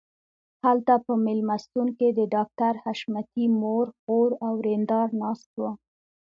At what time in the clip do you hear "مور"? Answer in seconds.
3.61-3.85